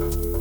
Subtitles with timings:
[0.00, 0.33] Bye.